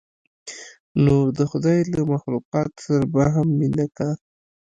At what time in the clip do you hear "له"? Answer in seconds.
1.95-2.01